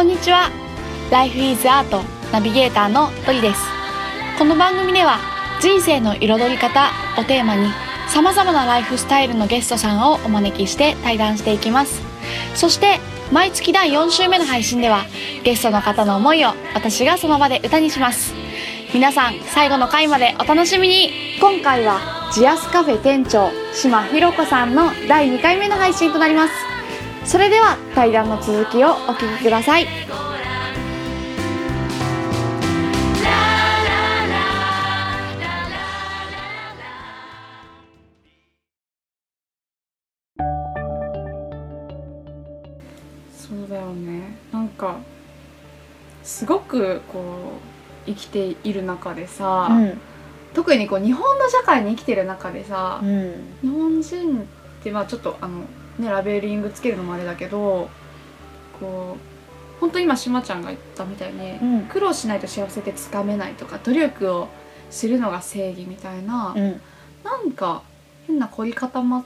[0.00, 0.50] こんにちは。
[1.10, 2.02] Life is Art
[2.32, 3.60] ナビゲーターのトリです。
[4.38, 5.18] この番組では
[5.60, 7.68] 人生の彩り方をテーマに
[8.08, 12.00] 様々なライフスタイルのゲストさんをお招きして対談していきます。
[12.54, 12.98] そして
[13.30, 15.04] 毎月第4週目の配信では
[15.44, 18.32] ゲストの方の思いを私がその場で歌にします。
[18.94, 21.10] 皆さん最後の回までお楽しみに。
[21.42, 26.69] 今回はジアスカフェ店長島ひろ子さんの第2回目の配信となります。
[27.24, 29.86] それでは対談の続きをお聞きください。
[43.32, 44.36] そうだよね。
[44.52, 44.98] なんか
[46.22, 47.52] すごくこ
[48.06, 49.70] う生きている中でさ、
[50.54, 53.34] 特にこう日本の社会に生きてる中でさ、うん。
[53.62, 54.44] 日本人っ
[54.82, 55.62] てまあちょっとあの
[56.00, 57.88] ねラベリングつけるのもあれだけど
[58.80, 59.30] こう
[59.80, 61.80] 本当今しまちゃんが言ったみたいに、うん。
[61.86, 64.48] 苦労しないと幸せってつかめないとか努力を
[64.90, 66.80] するのが正義みたいな、うん。
[67.24, 67.82] なんか
[68.26, 69.24] 変な凝り固まっ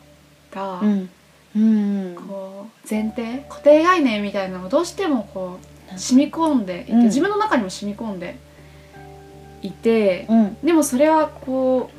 [0.53, 1.11] た、うん。
[1.57, 2.15] うん。
[2.15, 5.59] こう前提固定概念みたいなのをどうしてもこ
[5.93, 7.03] う染み込んでいて、うん。
[7.07, 8.37] 自分の中にも染み込んで
[9.61, 10.57] いて、うん。
[10.63, 11.91] でもそれはこ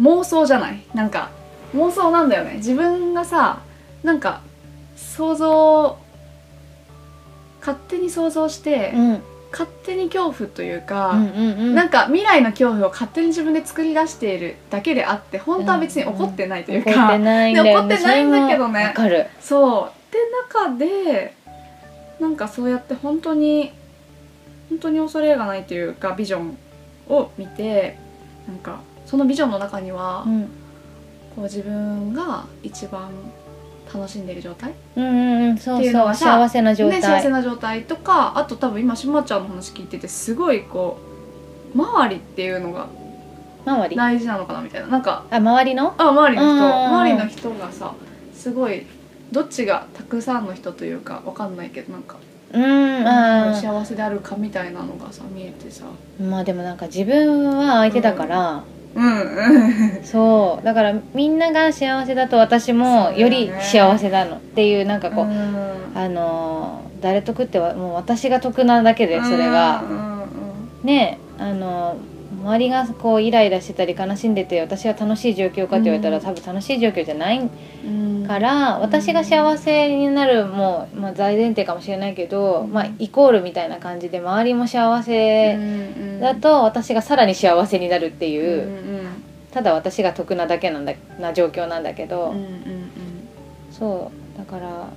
[0.00, 0.82] う妄想じゃない。
[0.92, 1.30] なんか
[1.74, 2.54] 妄想なんだよね。
[2.56, 3.60] 自分がさ
[4.02, 4.40] なんか
[4.96, 5.98] 想像
[7.60, 9.22] 勝手に想像して、うん。
[9.52, 11.30] 勝手に恐怖というか、うんう
[11.72, 17.70] んなんか未来の恐怖を勝手に自分で作り出しているだけであって本当は別に起こってないというか、怒ってないんだよね。
[17.70, 18.94] ね怒ってないんだけどね。
[19.40, 19.88] そう。
[19.88, 20.18] って
[20.54, 21.34] 中で
[22.18, 23.72] なんかそうやって本当に
[24.70, 26.56] 本当に恐れがないというかビジョン
[27.08, 27.98] を見て
[28.48, 30.50] なんかそのビジョンの中には、うん
[31.34, 33.10] こう自分が一番
[33.92, 35.02] 楽しんでいる状態、ってい
[35.90, 40.98] うのがさ幸せな状ね、幸態せな状態とかあと多分今しまちゃんの話聞いててすごいこ
[41.74, 42.86] う周りっていうのが
[43.66, 43.96] 周り？
[43.96, 44.86] あ大事なのかなみたいな。
[44.86, 45.94] なんか周りの？
[45.98, 46.52] あ周りの人。
[46.52, 47.94] うん周りの人がさ
[48.34, 48.86] すごい
[49.30, 52.16] どっちがたくさんの人というかわかんないけどなんか
[52.52, 52.62] うん
[53.54, 55.84] 幸せであるかみたいなのがさ見えてさ。
[56.20, 58.62] まあでもなんか自分は相手だから、うん
[58.94, 60.64] うんそう。
[60.64, 65.26] だからみんなが幸せだと私もより幸せなのっていうなんかこう、
[65.98, 70.12] あのー誰得ってはもう私が得なだけでそれが、うんうん
[70.84, 71.96] ねあの
[72.42, 76.22] 周りがこうイライラしてたり悲しんでて私は楽しい状況かって言われたら、うん。
[76.22, 77.38] 多分楽しい状況じゃない
[77.84, 78.24] うん。
[78.26, 85.58] から、私が幸せになるもう、まあ、大前提かもしれないけど、まあ、イコールみたいな感じで周りも幸せ
[86.20, 88.70] だと私がさらに幸せになるってうんいう、う
[89.02, 89.06] ん。
[89.52, 92.90] ただ私が得なだけなんだな状況なんだけど、うんうん。
[93.70, 94.38] そう。
[94.38, 94.88] だから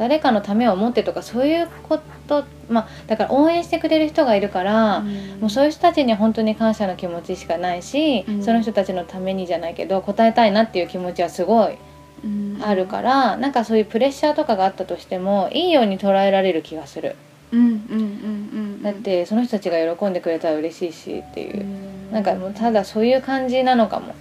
[0.00, 5.40] 誰かのためを思ってとかそういうことまあだから応援してくれる人がいるから、うん。
[5.40, 8.42] もうそういう人たちには本当に感謝の気持ちしかないし、うん。
[8.42, 11.76] その人たちのためにじゃないけど応えたいなっていう気持ちはすごい
[12.24, 12.58] うん。
[12.64, 17.16] あるから、なんかそういうプレッシャーとかがあったとしてもいいように捉えられる気がする。
[17.52, 18.00] うんうんうんう
[18.78, 21.60] んだってその人たちが喜んでくれたら嬉しいしっていう。
[21.60, 22.12] う、ん。
[22.12, 24.14] なんかもうただそういう感じなのかも。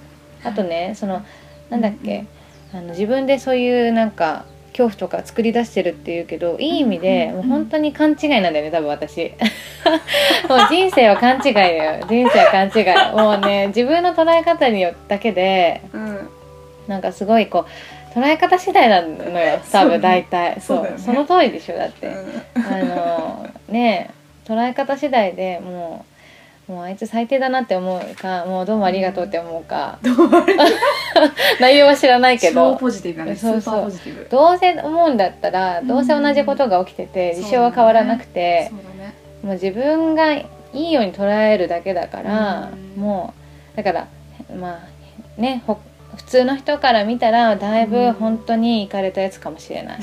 [0.43, 1.23] あとねその
[1.69, 2.25] なんだっけ、
[2.73, 4.45] あの自分でそういうなんか
[4.79, 7.35] 恐怖とか作り出してるっていうけどいい意味で、うん。
[7.35, 9.33] もう本当に勘違いなんだよね多分私。
[10.47, 12.05] もう人生は勘違いだよ。
[12.07, 13.21] 人生は勘違い。
[13.21, 16.29] もうね自分の捉え方によってだけでうん。
[16.87, 17.65] なんかすごいこ
[18.15, 20.61] う捉え方次第なのよ 多分大体。
[20.61, 20.87] そう。
[20.87, 22.43] そうその通りでしょだって、うん。
[22.55, 24.11] あのね
[24.47, 26.18] 捉え方次第でもう
[26.69, 29.97] もうあいつ最低だなって思うかもうどうもありがとうって思うか、
[31.59, 33.35] 内容は知らないけ超どポジティブだね。
[33.35, 33.91] そうそう。
[34.29, 38.71] どうせ思うんだったらどうせ同じことが起きててうん事象は変わらなくて、
[39.43, 43.01] もう自分がいいように捉えるだけだから、うん。
[43.01, 43.33] も
[43.73, 44.07] うだから
[44.55, 44.83] ま
[45.37, 45.79] あねほ
[46.15, 49.99] 普通の人から見たらだいぶ本当に行かれたやつかもしれない、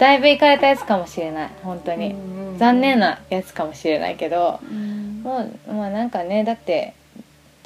[0.00, 1.50] だいぶ行かれたやつかもしれない。
[1.62, 2.16] 本当に、
[2.58, 6.94] 残念なやつかもしれないけどうんもうまあなんかねだって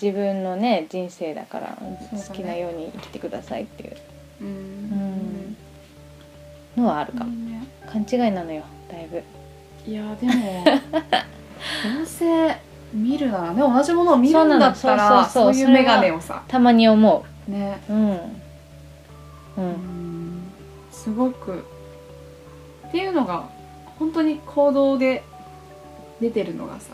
[0.00, 1.78] 自分のね人生だから
[2.12, 3.96] 好きなように生きてくださいっていう。
[4.42, 5.56] うん。
[6.76, 7.24] のはあるか。
[7.24, 7.66] も、ね。
[7.90, 9.22] 勘違いなのよだいぶ。
[9.90, 10.64] いやでも
[11.96, 12.56] どうせ
[12.92, 16.42] 見るならね同じものを見るんだったらそういう眼鏡をさ。
[16.48, 17.80] たまに思ね。
[17.88, 18.10] ううん。
[18.10, 18.16] う
[19.56, 20.42] うんん。
[20.90, 21.64] すごく。
[22.88, 23.44] っていうのが
[23.98, 25.24] 本当に行動で
[26.20, 26.92] 出てるのがさ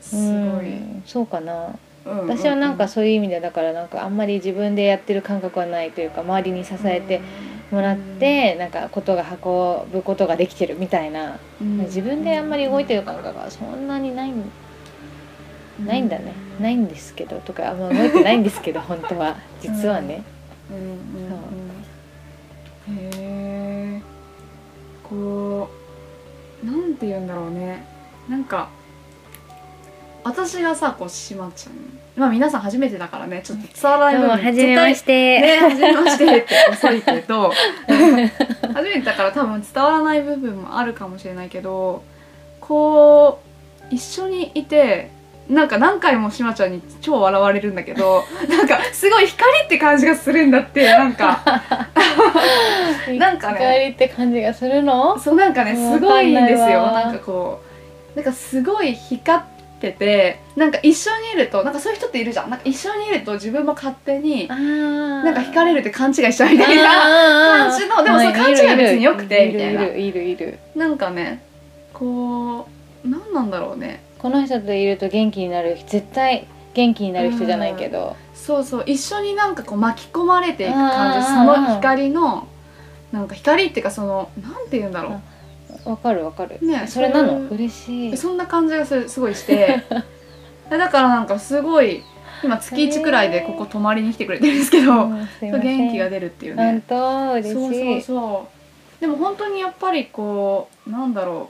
[0.00, 1.76] すごい、うんそうかな。
[2.06, 2.28] うんうんうん。
[2.38, 7.20] 私はなんかそういう意味でだからなんかあんまり自分でやってる感覚はないというか周りに支えて
[7.70, 14.50] もらって、なんかことが運ぶことができてるみたいな、自分であんまり動いてる感覚がそんなにないん
[15.84, 19.36] ないんだね、ないんですけどとかあんま動いてないんですけど 本当は。
[19.60, 20.22] 実はね、
[20.70, 21.60] うんうんうん
[22.96, 24.02] へえ
[25.04, 25.68] こ
[26.64, 27.84] うなんて言うんだろうね。
[28.28, 28.68] なんか
[30.22, 31.72] 私がさこうしまちゃん。
[32.16, 34.30] まあ皆さん初めてだからねちょっと伝わらない部分。
[34.46, 37.52] はじめまし絶て、対ね初めましてって遅いけど
[38.74, 42.02] 初めてだから多分伝わらない部分もあるかもしれないけど
[42.60, 43.40] こ
[43.90, 45.10] う一緒にいて
[45.48, 51.40] なんか何回もしまちゃんに超笑われるんだけど なんかすごい光って感じがするんだってなんか。
[53.18, 53.58] なんかね。
[53.58, 55.18] 光って感じがするの？
[55.18, 56.82] そうなんかねうんすごいんですよ。
[56.92, 57.60] なんかこ
[58.14, 62.50] うなんかすごい光っててなんか一緒にいるとなんかそういう人っているじゃん。
[62.50, 70.58] なんか一緒にいると自分も勝手になんか惹かれるって勘違いしちゃうみたいな感じのでもその勘違いは別に良くてみたいないるいるいるいる。
[70.76, 71.42] なんかね
[71.94, 72.68] こ
[73.04, 74.02] う何なんだろうね。
[74.18, 78.84] この人といると元気になる絶対元気になる人じゃないけど、そうそう。
[78.86, 81.26] 一緒になんかこう巻き込まれていく感じ。
[81.26, 82.46] その光の
[83.12, 85.20] なんか光っていうかそのなんて言うんだろう
[85.84, 87.40] わかるわかる、ねそれなの？
[87.50, 88.16] 嬉しい。
[88.16, 89.82] そんな感じがすすごいして。
[90.70, 92.02] だからなんかすごい
[92.42, 95.78] 今月1くらいでここ泊まりに来てくれてるんですけど、うんすいません。
[95.78, 97.54] 元気が出るっていう本ね当嬉しい。
[97.54, 98.48] そうそうそ
[98.98, 99.00] う。
[99.00, 101.48] でも本当にやっぱりこうなんだろ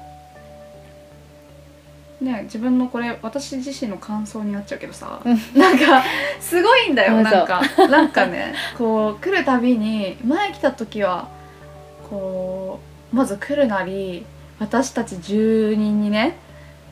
[2.23, 2.25] う。
[2.25, 5.21] ね自分のこれ私自身の感想になっちゃうけどさ。
[5.55, 6.03] なんか
[6.39, 7.63] すごいんだよなんか。
[7.89, 11.29] なんかねこう来るたびに前来た時は
[12.09, 14.25] こうまず来るなり
[14.59, 16.37] 私たち住人にね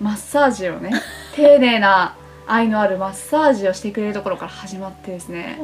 [0.00, 0.90] マッサージをね
[1.34, 2.14] 丁寧な
[2.46, 5.60] 愛のあるマッサージをしてくれるところから始まってですね。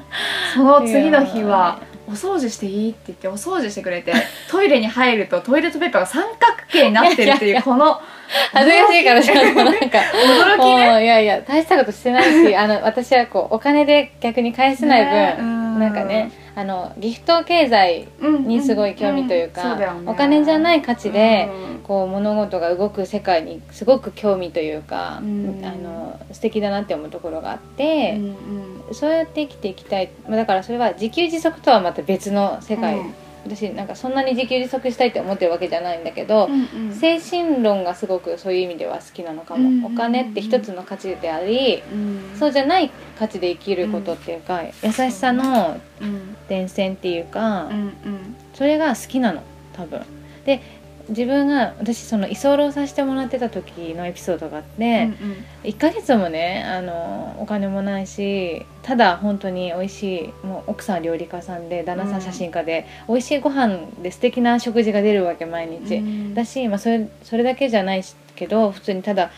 [0.54, 4.12] その次の日は「お掃除していい?」って言ってお掃除してくれて
[4.50, 7.98] トイレに入るとトイレットペーパーが三角形になってるっていうこの
[8.52, 9.98] 恥ずかしいからちょっとなんか。
[9.98, 21.74] 驚きもねういやいや大したことしてないしあの私はこうお金で逆に返せない分、ねうんなんかねあのギフト経済にすごい興味というか、お金じゃない価値で、うん。
[21.84, 25.60] こう物事が動く世界にすごく興味というか、うん。
[25.64, 28.20] あの素敵だなって思うところがあって
[28.92, 30.10] そうやって生きていきたい。
[30.28, 36.92] まあだからそれは自給自足とはまた別の世界、うん私なんかそんなに自給自足したいって思ってるわけじゃないんだけど、うんうん。
[36.92, 39.84] 精神論がすごくそういう意味では好きなのかも、うんうん。
[39.84, 42.38] うんお金って一つの価値であり、うん。
[42.38, 46.36] そうじゃない価値で生きることっていうか、優しさのうん。
[46.48, 48.36] 伝染っていうか、うんうん。
[48.54, 49.42] それが好きなの
[49.74, 50.02] 多分。
[50.44, 50.60] で
[51.08, 55.10] 自分が私その居候させてもらってた時のエピソードがあって、
[55.64, 66.34] 1ヶ月もねあのお金もないしただ本当に美味しいもう奥さん料理家さんで旦那さん写真家で、美味しいご飯で素敵な食事が出るわけ毎日、うん。
[66.34, 69.30] だし、まあ、それそれだけじゃないしけど普通にただ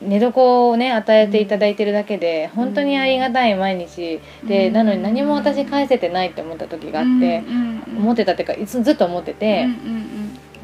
[0.00, 4.20] 寝床をね与えていただいてるだけで本当にありがたい毎日。
[4.44, 4.72] で、うん。
[4.72, 7.98] なのに何も私返せてないって思った時があって、うんうんうん。
[7.98, 9.66] 思ってたっていうかいつずっと思ってて、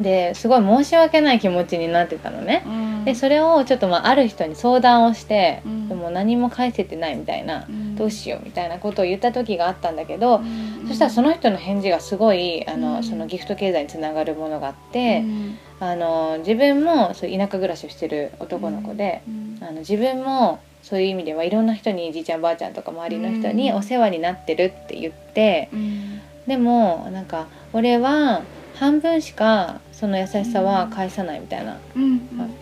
[0.01, 2.63] ですごい申し訳ない気持ちになってたのね。
[2.67, 2.89] うん。
[2.89, 5.89] うんでそれをちょっとまあある人に相談をして、うん。
[5.89, 7.97] でも何も返せてないみたいな、うん。
[7.97, 10.89] どうしようみたいなことを言った時があったんだけど、うん。
[10.89, 13.05] そしたらその人の返事がすごいあの、うん。
[13.05, 15.59] そのギフト経済につながるものがあって、うん。
[15.81, 19.59] あの自分もそう田舎暮らしをしてる男の子で、うん。
[19.61, 26.21] あの自分もそういう意味ではいろんな人にじいちゃんばあちゃんとか周りの人にうんお世話になってるって言って、うん。
[26.47, 28.43] でもなんか俺は
[28.75, 31.79] 半分しかその優しさは返さないみたいな、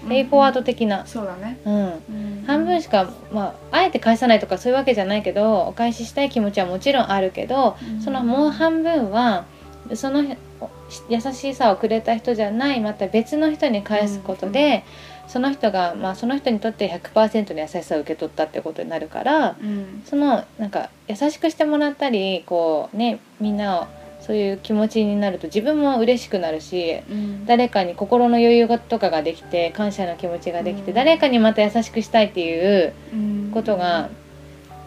[0.09, 1.59] ペイフォワード的な、そうだね。
[1.65, 2.45] うん、うん。
[2.47, 8.01] 半分しか、まあ、あえて返さないとかそういうわけじゃないけどお返ししたい気持ちはもちろんあるけど、うん。
[8.01, 9.47] そのもう半分は
[9.95, 10.25] その
[10.61, 10.71] お
[11.09, 14.85] 優しさをくれた人じゃないまた別の人に返すことで、
[15.29, 20.03] その人が、まあ、その人にとって100%の優しさを受け取ったってことになるからうん。
[20.05, 23.87] そのなんか優しくしてもらったりこうねみんなを
[24.27, 27.47] そういう気持ちになると自分も嬉しくなるしうん。
[27.47, 30.95] 誰かに心の余裕がとかができて感謝の気持ちができて、うん。
[30.95, 33.51] 誰かにまた優しくしたいっていううん。
[33.53, 34.09] ことが、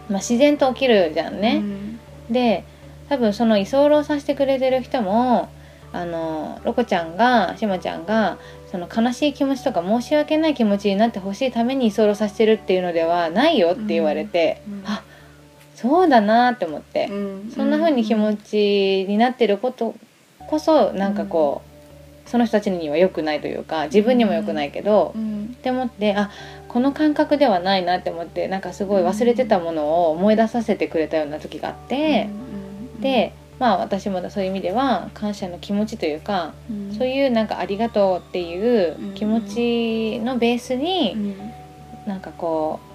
[0.09, 1.61] まあ、自然と起きるじゃんね。
[2.27, 2.33] うん。
[2.33, 2.63] で
[3.09, 5.49] 多分その居候させてくれてる人も
[5.93, 8.37] あのロコちゃんがしまちゃんが
[8.71, 14.83] その悲しい気持ちとか申し訳ない気持ちになってほしいために居候させてるっていうのではないよって言われて、うん。
[14.85, 15.03] あ
[15.89, 17.51] そうだなって思って、うん。
[17.55, 19.95] そんな風に気持ちになってること
[20.47, 21.61] こそなんかこ
[22.25, 25.53] う、その人たちには良くないというか自分にも良くないけど、うん。
[25.53, 26.31] って思ってあ
[26.67, 32.27] この感覚ではないなって思ってなんかすごい忘れてたものを思い出させてくれたような時があって、
[32.99, 36.95] でまあ私もそういう意味では感謝の気持ちというか、うん。
[36.97, 41.51] そういうなんかありがとうっていう気持ちのベースに、うん。
[42.07, 42.94] なんかこう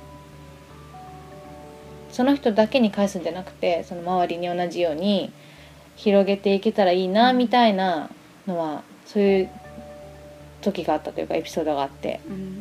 [2.13, 5.33] その人だけに返すんじゃなくてその周りに同じように
[5.97, 8.11] 広げていけたらいいなみたいな
[8.47, 9.51] のはそういう
[10.61, 12.21] 時があったというかエピソードがあって。
[12.29, 12.61] うんうん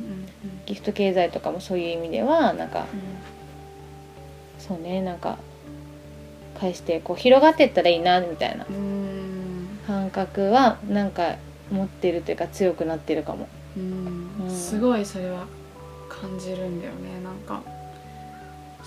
[0.70, 4.62] ギフト経済とかもそういう意味ではなんかうん。
[4.62, 5.40] そうねなんか
[6.60, 9.80] 返してこう広がっていったらいいなみたいなうん。
[9.88, 11.38] 感覚はなんか
[11.72, 13.48] 持ってるというか強くなってるかも。
[13.76, 14.30] うん。
[14.42, 14.50] うん。
[14.52, 15.48] すごいそれは
[16.08, 17.64] 感じるんだよねなんか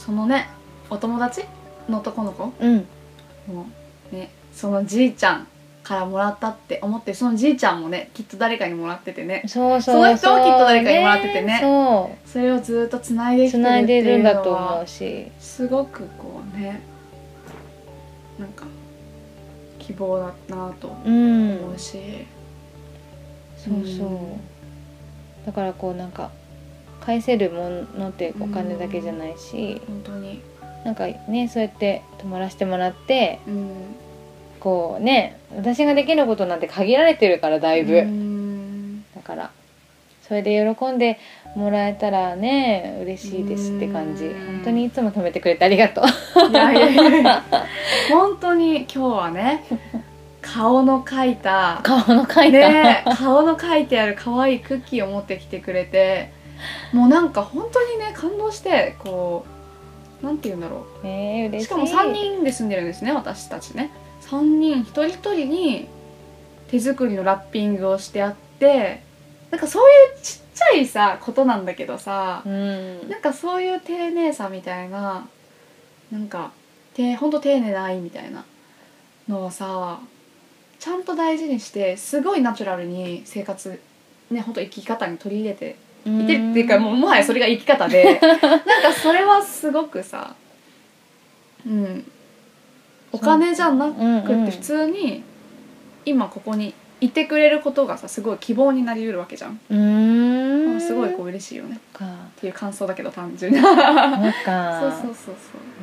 [0.04, 0.48] そのね
[0.90, 1.42] お友達
[1.88, 2.52] の男の子？
[2.60, 2.86] うん。
[3.46, 3.66] も
[4.10, 5.46] ねそのじいちゃん
[5.82, 9.42] からもらったって思ってそのじいちゃんもねきっと誰かにもらっててね。
[9.46, 11.58] そうそうその人もきっと誰かにもらっててね。
[11.60, 15.30] そそれをずっとつないでうきていでるんだと思うし。
[15.38, 16.80] すごくこうね
[18.38, 18.64] なんか
[19.78, 21.58] 希望だなとうん。
[21.58, 21.98] 思うし、
[23.56, 24.40] そうそう、うん。
[25.46, 26.30] だからこうなんか
[27.04, 30.40] 返せるものってお金だけじゃないし、本当に、
[30.84, 33.70] なんかねそうやって泊まらせてもらってうん、
[34.60, 39.04] こうね私ができることなんて限られてるからだいぶ、うん。
[39.14, 39.50] だから
[40.26, 41.18] それで喜んで
[41.56, 44.26] もらえたらね嬉しいですって感じ。
[44.26, 44.46] うん。
[44.46, 46.50] 本当にいつも止めてくれてありがとう。
[46.50, 47.44] いやいやいや。
[48.10, 49.64] 本当に今日はね
[50.40, 56.32] 顔の描いた顔の描いた、ね顔の描いてある可愛いクッキーを持ってきてくれて
[56.92, 59.44] もうなんか本当にね感動してこ
[60.22, 63.90] うなんて言うんだろねえ嬉ししかも3人で住んでるんですね私たちね。
[64.22, 65.88] 3人一人一人に
[66.68, 69.02] 手作りのラッピングをしてあって
[69.50, 69.86] なんかそうい
[70.18, 73.08] うちっちゃいさことなんだけどさ、うん。
[73.08, 75.28] なんかそういう丁寧さみたいな
[76.10, 76.52] なんか
[76.94, 78.44] てほんと丁寧な愛みたいな
[79.28, 80.00] のをさ
[80.78, 83.80] ちゃんと大事にしてすごいナチュラルに生活
[84.30, 90.34] ねほんと生き方に取り入れていてるっていうかもうもはやそれが生き方で なんかそれはすごくさ
[91.66, 92.10] うん
[93.12, 95.22] お金じゃなくって普通に
[96.04, 100.31] 今ここにいてくれることがさすごい希望になりうるわけじゃん、うーん
[100.82, 101.78] すごいこう嬉しいよね。
[101.92, 102.04] か。
[102.04, 102.08] っ
[102.40, 103.60] ていう感想だけど単純に。
[103.60, 103.84] そうそう
[104.44, 105.34] かそうそうそう。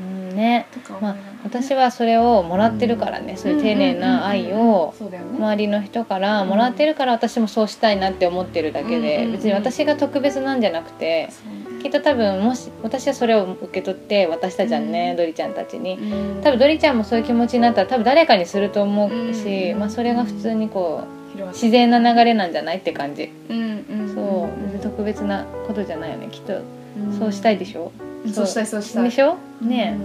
[0.01, 0.67] うんね。
[0.71, 1.39] とか思いまあながらね。
[1.43, 5.37] 私はそれをもらってるからねそういう丁寧な愛をそうだよね。
[5.37, 11.59] 周りの人からもらってるから私もそうしたいなって思ってるだけうんうんうんで別に私が特別なんじゃなくてそうね。
[11.81, 15.17] きっと多分もし私はそれを受け取って渡したじゃんね、うん。
[15.17, 15.93] ドリちゃんたちに。
[15.93, 16.41] うん。
[16.43, 19.79] 多分ドリちゃんもそういう気持ちになったら多分誰かにすると思うし、うん。
[19.79, 24.13] まあ、それが普通にこう自然な流れなんじゃないって感じ、うんうん。
[24.13, 24.79] そう。
[24.79, 26.61] 特別なことじゃないよねきっと。
[26.97, 27.17] うん。
[27.17, 27.91] そうしたいでしょ、
[28.25, 28.47] うんそう。
[28.47, 29.03] したいそうしたい。
[29.05, 29.37] でしょ？
[29.61, 29.97] ね。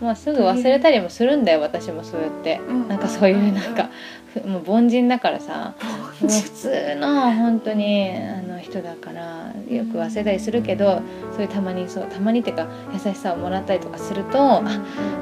[0.00, 2.88] まあすぐ忘れたりもするんだよ私もそうやって、うん。
[2.88, 3.88] なんかそういうなんか、
[4.34, 5.74] ふもう凡人だからさ。
[6.20, 14.62] もう普通の本当にあの人だからよく忘れたりするけどそういうたまにそうたまにっていうか優しさをもらったりとかすると、あ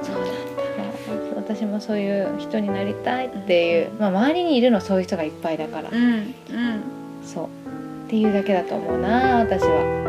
[0.03, 0.12] そ
[1.55, 6.83] 私もそういう人になりたいっていう、まあ、周りにいるのそういう人がいっぱいだから、うんうん
[7.23, 7.47] そう
[8.07, 10.03] っていうだけだと思うな私は。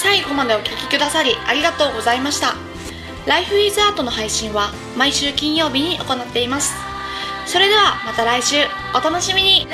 [0.00, 2.54] 最後までお聞きくださりありがとうございました。
[3.26, 6.87] Life is Art の配信は毎週金曜日に行っています。
[7.48, 8.56] それではまた来週
[8.94, 9.66] お楽しみに